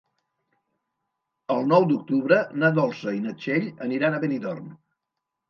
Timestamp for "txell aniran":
3.43-4.19